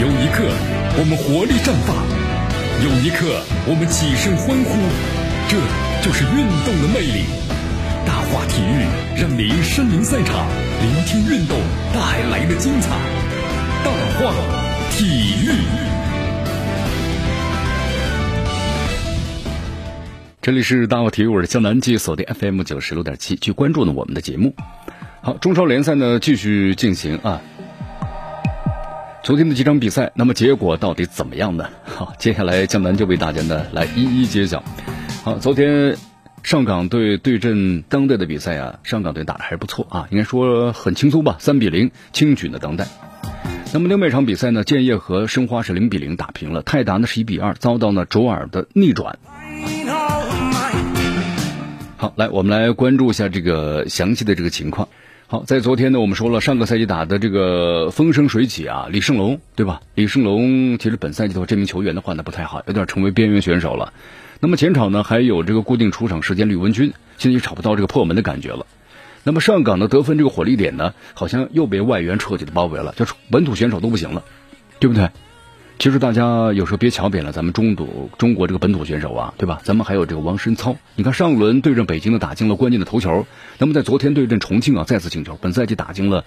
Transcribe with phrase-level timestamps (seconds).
[0.00, 0.48] 有一刻，
[0.96, 1.92] 我们活力绽放；
[2.80, 4.80] 有一刻，我们起身欢呼。
[5.46, 5.60] 这
[6.00, 7.28] 就是运动的魅力。
[8.06, 8.88] 大话体育
[9.20, 10.48] 让您身临赛场，
[10.80, 11.60] 聆听运动
[11.92, 12.00] 带
[12.30, 12.96] 来的精彩。
[13.84, 14.32] 大话
[14.90, 15.04] 体
[15.44, 15.52] 育，
[20.40, 24.54] 这里是大话体育，我是江南，记锁定 FM 九十六点七，去关注呢我们的节目。
[25.20, 27.42] 好，中超联赛呢继续进行啊。
[29.30, 31.68] 昨天的几场比赛，那么结果到底怎么样呢？
[31.84, 34.64] 好，接下来江南就为大家呢来一一揭晓。
[35.22, 35.96] 好，昨天
[36.42, 42.88] 上港队对阵当代的比赛啊，上港队打的还不错啊，应该说很轻松吧，三比零轻取了当代。
[43.72, 49.16] 那么另外一场比赛呢，建业和申花是零比零打平了，泰达呢是一比二遭到呢卓尔的逆转。
[51.98, 54.88] 好，来我们来关注一下这个详细的这个情况。
[55.32, 59.80] 好，在昨天呢，我们说了上个赛季打的这个风生水起啊，李胜龙对吧？
[59.94, 63.92] 李胜龙其实本赛季的话，这名球员的话呢不太好，有点成为边缘选手了。
[64.40, 68.66] 那么前场呢还有这个固定出场时间吕文君，现在也找不到这个破门的感觉了。
[69.22, 74.24] 那么上港的得分这个火力点呢，好像又被外援彻底的包围了，就是本土选手都不行了，
[74.80, 75.10] 对不对？
[75.80, 79.62] 其实大家有时候别瞧扁了咱们中土中国这个本土选手啊，对吧？
[79.64, 86.26] 咱们还有这个王申操，你看上轮对阵北京的打进了关键的头球，那么在昨天对阵重庆啊再次进球，本赛季打进了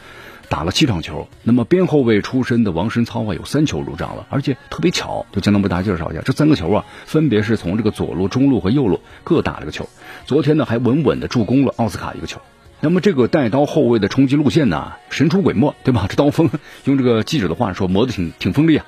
[0.50, 1.28] 打了七场球。
[1.44, 9.88] 那么边后卫出身的王申操啊有三球入账了，而且特别巧，就江南为大家介绍一下，这三个球啊分别是从这个左路、中路和右路各打了个球。
[10.26, 12.42] 昨天呢还稳稳的助攻了奥斯卡一个球。
[12.86, 16.06] 那么这个带刀后卫的冲击路线呢，神出鬼没，对吧？
[16.12, 16.50] 这刀锋
[16.84, 18.86] 用这个记者的话说，磨得挺挺锋利啊。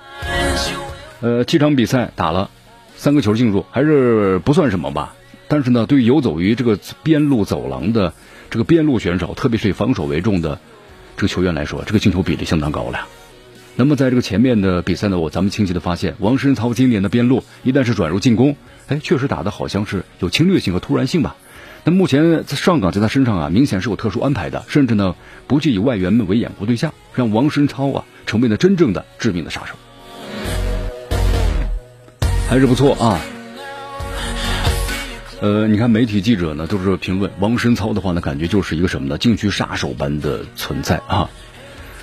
[1.22, 2.50] 呃，七场比赛打了
[2.98, 5.16] 三个球进入，还是不算什么吧。
[5.48, 8.14] 但是呢，对于游走于这个边路走廊的
[8.50, 10.60] 这个边路选手，特别是以防守为重的
[11.16, 13.08] 这个球员来说，这个进球比例相当高了。
[13.78, 21.38] 那么在这个前面的比赛呢，我咱们清晰的发现，王申操今年的边路一旦是转入进攻，哎，确实打的好像是有侵略性和突然性吧。
[21.88, 25.16] 那目前在上港在他身上啊，明显是有特殊安排的，甚至呢
[25.46, 29.76] 不计以外援们为掩护对象，让王申超啊成为了真正的致命的杀手，
[32.50, 33.22] 还是不错啊。
[35.42, 39.20] 呃，你看媒体记者呢都是评论王申超的话呢，感觉就是一个什么呢？
[39.20, 41.30] 禁区杀手般的存在啊。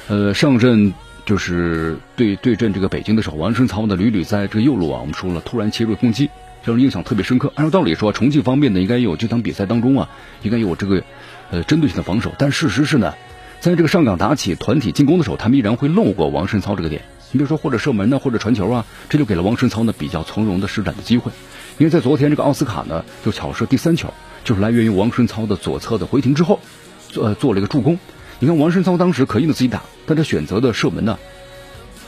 [0.07, 0.95] 呃，上阵
[1.27, 6.31] 就是对对阵这个北京的时候，王申超呢屡屡在这个右路啊，我们说了突然切入攻击。
[6.65, 7.53] 让人印象特别深刻。
[7.55, 10.11] 按照道理说，重庆方面呢应该有这场比赛当中啊，
[10.43, 11.03] 应该有这个
[11.51, 12.33] 呃针对性的防守。
[12.39, 13.15] 但事实是呢，
[13.61, 17.03] 在这个上港打起团体进攻的时候，他们依然会漏过王申操这个点。
[17.33, 21.33] 你比如说，或者射门呢，或者传球啊，这就给了王申操呢比较从容的施展的机会。
[21.79, 24.13] 因为在昨天这个奥斯卡呢就巧射第三球，
[24.45, 26.61] 就是来源于王申操的左侧的回停之后，
[27.09, 27.99] 做做了一个助攻。
[28.39, 31.19] 你看王申操当时可以呢自己打，但他选择的射门呢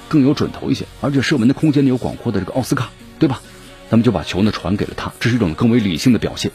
[0.09, 3.41] 更有准头一些，而且射门的空间呢有广阔的这个奥斯卡，对吧？
[3.91, 6.51] 那么就把球呢传给了他，这是一种更为理性的表现。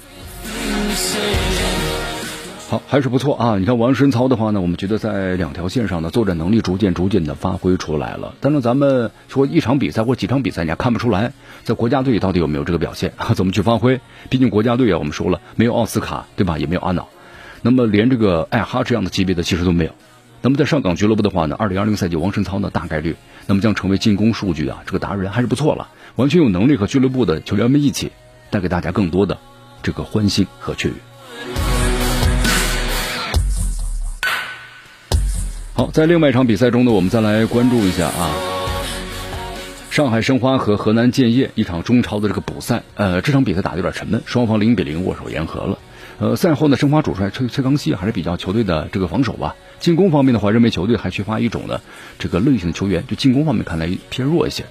[2.69, 3.57] 好，还是不错啊！
[3.57, 8.35] 你看王申操的话呢，我们觉得在两条线上呢作战能力逐渐逐渐的发挥出来了。
[8.41, 13.13] 但是咱们说一场比赛或几场比赛，你还看不出来在国家队到底有没有这个表现？
[13.33, 14.01] 怎么去发挥？
[14.29, 16.59] 毕竟国家队啊，我们说了没有奥斯卡对吧？
[16.59, 17.07] 也没有阿瑙，
[17.63, 19.91] 那么连这个艾哈这样的级别的其实都没有。
[20.43, 23.15] 那么在上港俱乐部的话呢，二零二零赛季王申操呢大概率
[23.47, 25.87] 那么将成为进攻数据啊这个达人，还是不错了。
[26.19, 28.11] 完全有能力和俱乐部的球员们一起，
[28.49, 29.37] 带给大家更多的
[29.81, 30.95] 这个欢欣和雀跃。
[35.73, 38.35] 好，在另外一场比赛中呢，我们再来关注一下啊，
[39.89, 42.83] 上海申花和河南建业一场中超的这个补赛。
[42.95, 45.79] 呃，这场比赛打的有点沉闷，双方零比零握手言和了。
[46.19, 49.55] 呃，赛后呢，申花主帅崔崔康熙还是比较球队的这个防守吧。
[49.79, 51.79] 进攻方面的话，认为球队还缺乏一种呢
[52.17, 54.65] 这个类型的球员，就进攻方面看来偏弱一些。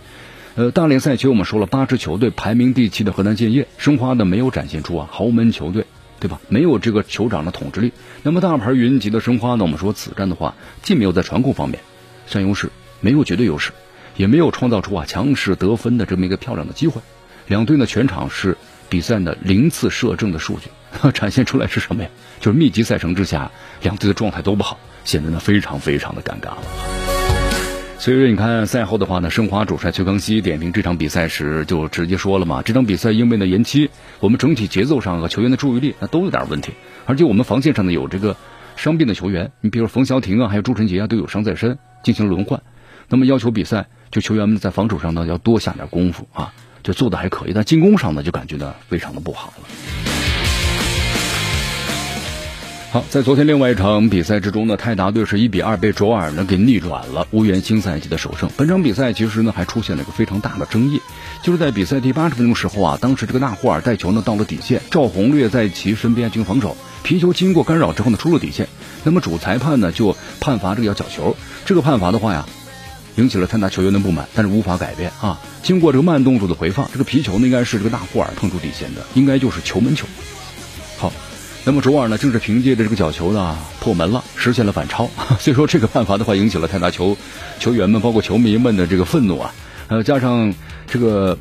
[0.59, 5.87] 呃，大连赛区我们说了，八支球队排名第七的河南建业，申花呢没有展现出啊豪门球队，
[6.19, 6.41] 对吧？
[6.49, 7.93] 没有这个酋长的统治力。
[8.25, 11.79] 那么大牌云集的申花呢，我们说此战的话，既没有在传控方面
[12.27, 12.71] 占优势，
[13.01, 13.71] 没有绝对优势，
[14.17, 17.01] 也没有创造出啊强势得分的这么一个漂亮的机会。
[17.47, 18.57] 两队呢全场是
[18.89, 20.71] 比赛的零次射正的数据，
[21.15, 22.11] 展现出来是什么呀？
[22.41, 23.53] 就是密集赛程之下，
[23.83, 26.98] 两队的状态都不好，显得呢非常非常的尴尬了。
[27.99, 33.91] 所以说，你看赛后的话呢，申花主帅崔康熙点评这场比赛时就直接说了嘛，这场比赛因为呢延期，
[34.21, 36.73] 我们整体节奏上和球员的注意力那都有点问题，
[37.07, 38.37] 而且我们防线上呢有这个
[38.77, 42.63] 伤病的球员，你比如冯潇霆啊，还有朱晨杰啊都有伤在身，进行轮换，
[43.09, 46.55] 那么要求比赛就球员们在防守上呢要多下点功夫啊，
[46.85, 50.28] 就做的还可以，但进攻上呢就感觉呢非常的不好了。
[52.91, 58.49] 好，在昨天另外一场比赛之中呢，泰达队是一比二被卓尔呢给逆转了，无缘新赛季的首胜。
[58.57, 60.99] 本场比赛其实呢还出现了一个非常大的争议，
[61.43, 68.67] 就是在比赛第八十分钟时候啊，当时这个纳霍尔带球呢到了底线，赵宏略在其身边进行防守，皮球经过干扰之后呢出了底线，
[69.05, 71.37] 那么主裁判呢就判罚这个要角球，
[71.67, 72.47] 这个判罚的话呀，
[73.17, 75.39] 引起了泰达球员的不满，但是无法改变啊。
[75.63, 80.07] 经过这个慢动作的回放，这个皮球呢应该是这个纳霍尔碰触底线的，应该就是球门球。
[80.97, 81.13] 好。
[81.65, 85.11] 那么卓尔呢，正是凭借着这个角球呢破门了，实现了反超。
[85.39, 87.17] 所以说这个判罚的话，引起了泰达球
[87.59, 89.53] 球员们，包括球迷们的这个愤怒啊。
[89.89, 90.55] 呃，加上
[90.87, 91.39] 这个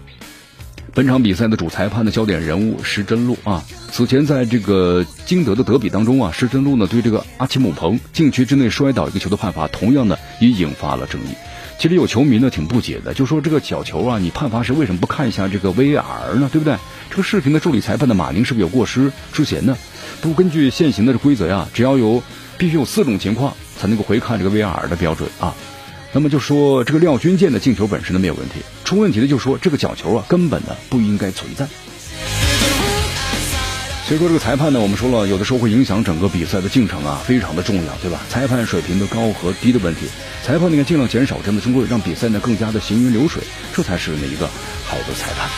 [0.93, 11.35] 本场比赛的主裁判的焦点人物石真路啊，此前在这个金德的德比当中啊，石真路呢对这个阿奇姆彭禁区之内摔倒一个球的判罚，同样呢也引发了争议。
[11.77, 16.49] 其实有球迷呢挺不解的，就说这个角球啊，你判罚时为什么不看一下这个 VAR 呢？
[16.51, 16.75] 对不对？
[17.11, 19.77] 这个视频的助理裁判的马宁是不是有过失之嫌呢？
[20.21, 22.21] 不根据现行的规则呀，只要有
[22.57, 25.53] 必须有四种情况才能够回看这个 VAR 的标准啊。
[26.13, 31.67] 那么就说这个廖军健的进球本身呢没有问题，出问题的就说这个角球啊根本呢不应该存在。
[34.07, 38.21] 所以说这个裁判呢，我们说了，有的时候会影响整个比赛的进程啊，非常的重要，对吧？
[38.29, 40.07] 裁判水平的高和低的问题，
[40.41, 43.43] 裁判应该尽量减少这样的争论，让比赛呢更加的行云流水，
[43.73, 44.47] 这才是一个
[44.85, 45.49] 好的裁判。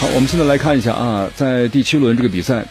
[0.00, 2.66] 好，我们现在来看一下啊，在第七轮这个比赛。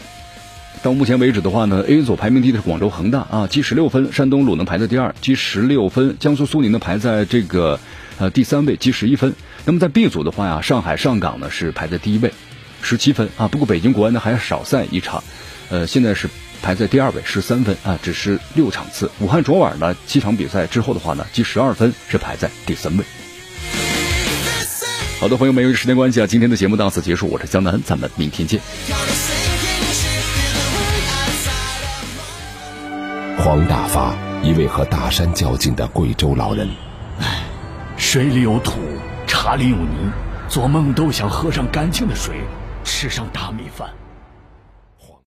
[0.82, 7.78] 到目前为止的话呢，A 组排名第一的是广州恒大啊，积十六分；山东鲁能排在第二，积十六分；江苏苏宁呢排在这个
[8.18, 9.34] 呃第三位，积十一分。
[9.66, 12.32] 那么在 B 组的话呀，上海上港呢是排在第一位，
[12.80, 13.46] 十七分啊。
[13.46, 15.22] 不过北京国安呢还少赛一场，
[15.68, 16.30] 呃，现在是
[16.62, 19.10] 排在第二位，十三分啊，只是六场次。
[19.20, 23.04] 武汉卓尔呢七场比赛之后的话呢，积十二分，是排在第三位。
[25.20, 28.58] 好的，朋友们，由于时间关系啊，今天的节目到此结束，我是江南，咱们明天见。
[33.42, 36.68] 黄大发，一位和大山较劲的贵州老人。
[37.20, 37.42] 唉，
[37.96, 38.78] 水里有土，
[39.26, 40.12] 茶里有泥，
[40.46, 42.34] 做梦都想喝上干净的水，
[42.84, 43.88] 吃上大米饭。